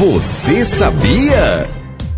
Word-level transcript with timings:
Você 0.00 0.64
sabia? 0.64 1.68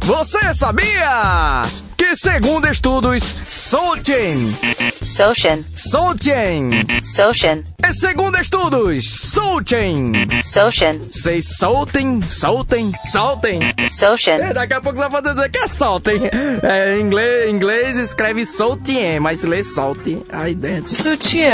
Você 0.02 0.54
sabia 0.54 1.62
que 1.96 2.14
segundo 2.14 2.68
estudos 2.68 3.24
Solchen, 3.44 4.56
Soshin. 5.02 5.64
Solchen, 5.74 6.70
Soshin. 7.02 7.64
e 7.84 7.92
segundo 7.92 8.38
estudos 8.38 9.10
Solchen, 9.10 10.12
Soshin. 10.44 11.00
vocês 11.12 11.56
soltem, 11.58 12.22
soltem, 12.22 12.92
soltem. 13.10 13.58
Soshin. 13.90 14.30
É, 14.30 14.54
daqui 14.54 14.74
a 14.74 14.80
pouco 14.80 14.98
você 14.98 15.08
vai 15.08 15.20
dizer 15.22 15.50
que 15.50 15.58
é 15.58 15.66
soltem. 15.66 16.20
É, 16.62 16.98
em 16.98 17.00
inglês, 17.00 17.50
inglês 17.50 17.96
escreve 17.96 18.46
soltien, 18.46 19.18
mas 19.18 19.42
lê 19.42 19.64
solte 19.64 20.22
aí 20.30 20.54
dentro. 20.54 20.92
Sutiã. 20.92 21.50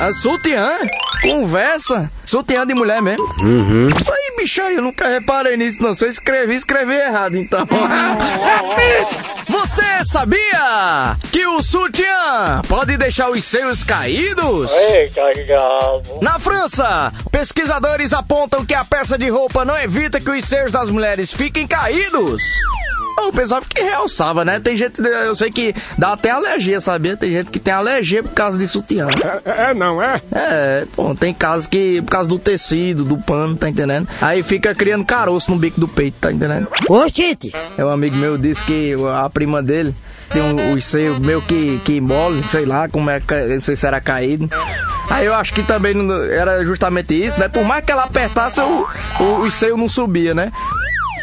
A 0.00 0.12
sutiã? 0.14 0.78
Conversa? 1.22 2.10
Sutiã 2.24 2.66
de 2.66 2.74
mulher 2.74 3.00
mesmo? 3.02 3.24
Aí, 3.40 4.19
bicho, 4.40 4.62
aí, 4.62 4.76
eu 4.76 4.82
nunca 4.82 5.08
reparei 5.08 5.56
nisso, 5.56 5.82
não. 5.82 5.94
Se 5.94 6.04
eu 6.04 6.08
escrevi, 6.08 6.54
escrevi 6.54 6.94
errado, 6.94 7.36
então. 7.36 7.66
Você 9.48 10.04
sabia 10.04 11.16
que 11.30 11.46
o 11.46 11.62
sutiã 11.62 12.62
pode 12.68 12.96
deixar 12.96 13.30
os 13.30 13.44
seios 13.44 13.82
caídos? 13.82 14.70
Na 16.22 16.38
França, 16.38 17.12
pesquisadores 17.30 18.12
apontam 18.12 18.64
que 18.64 18.74
a 18.74 18.84
peça 18.84 19.18
de 19.18 19.28
roupa 19.28 19.64
não 19.64 19.76
evita 19.76 20.20
que 20.20 20.30
os 20.30 20.44
seios 20.44 20.72
das 20.72 20.90
mulheres 20.90 21.32
fiquem 21.32 21.66
caídos. 21.66 22.42
Eu 23.30 23.32
pensava 23.32 23.64
que 23.64 23.80
realçava, 23.80 24.44
né? 24.44 24.58
Tem 24.58 24.74
gente, 24.74 25.00
eu 25.00 25.34
sei 25.36 25.52
que 25.52 25.72
dá 25.96 26.14
até 26.14 26.30
alergia, 26.30 26.80
sabia? 26.80 27.16
Tem 27.16 27.30
gente 27.30 27.48
que 27.50 27.60
tem 27.60 27.72
alergia 27.72 28.24
por 28.24 28.32
causa 28.32 28.58
de 28.58 28.66
sutiã. 28.66 29.06
É, 29.44 29.72
não 29.72 30.02
é? 30.02 30.20
É, 30.32 30.84
pô, 30.96 31.14
tem 31.14 31.32
casos 31.32 31.68
que, 31.68 32.02
por 32.02 32.10
causa 32.10 32.28
do 32.28 32.38
tecido, 32.40 33.04
do 33.04 33.16
pano, 33.18 33.54
tá 33.54 33.68
entendendo? 33.68 34.08
Aí 34.20 34.42
fica 34.42 34.74
criando 34.74 35.04
caroço 35.04 35.52
no 35.52 35.56
bico 35.58 35.78
do 35.80 35.86
peito, 35.86 36.16
tá 36.20 36.32
entendendo? 36.32 36.66
Ô, 36.88 37.02
É 37.78 37.84
um 37.84 37.88
amigo 37.88 38.16
meu 38.16 38.36
disse 38.36 38.64
que 38.64 38.94
a 39.14 39.30
prima 39.30 39.62
dele 39.62 39.94
tem 40.30 40.42
um, 40.42 40.72
os 40.72 40.84
seios 40.84 41.18
meio 41.20 41.40
que, 41.42 41.80
que 41.84 42.00
mole, 42.00 42.42
sei 42.44 42.64
lá 42.66 42.88
como 42.88 43.10
é 43.10 43.20
que 43.20 43.34
não 43.46 43.60
sei 43.60 43.76
se 43.76 43.86
era 43.86 44.00
caído. 44.00 44.48
Aí 45.08 45.26
eu 45.26 45.34
acho 45.34 45.52
que 45.54 45.62
também 45.62 45.94
não- 45.94 46.22
era 46.24 46.64
justamente 46.64 47.14
isso, 47.14 47.38
né? 47.38 47.48
Por 47.48 47.64
mais 47.64 47.84
que 47.84 47.90
ela 47.92 48.04
apertasse, 48.04 48.60
o, 48.60 48.86
o, 49.20 49.24
os 49.44 49.54
seios 49.54 49.78
não 49.78 49.88
subia, 49.88 50.34
né? 50.34 50.50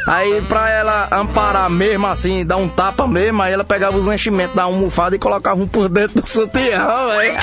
Aí 0.07 0.41
pra 0.43 0.69
ela 0.69 1.09
amparar 1.11 1.69
mesmo 1.69 2.07
assim, 2.07 2.45
dar 2.45 2.55
um 2.55 2.69
tapa 2.69 3.05
mesmo, 3.05 3.41
aí 3.41 3.51
ela 3.51 3.65
pegava 3.65 3.97
os 3.97 4.07
enchimentos 4.07 4.55
da 4.55 4.63
almofada 4.63 5.17
e 5.17 5.19
colocava 5.19 5.61
um 5.61 5.67
por 5.67 5.89
dentro 5.89 6.21
do 6.21 6.27
sutiã, 6.27 6.87
velho. 7.07 7.37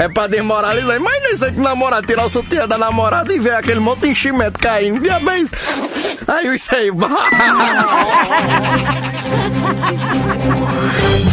É 0.00 0.08
pra 0.08 0.26
desmoralizar. 0.26 0.96
Imagina 0.96 1.28
você 1.36 1.52
que 1.52 1.60
namorar, 1.60 2.02
tirar 2.04 2.24
o 2.24 2.28
sutiã 2.28 2.66
da 2.66 2.76
namorada 2.76 3.32
e 3.32 3.38
ver 3.38 3.54
aquele 3.54 3.78
monte 3.78 4.00
de 4.00 4.08
enchimento 4.08 4.58
caindo. 4.58 4.98
Diabéis. 5.00 5.52
Aí 6.26 6.48
os 6.52 6.60
seios. 6.66 6.96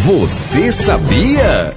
Você 0.05 0.71
sabia? 0.71 1.75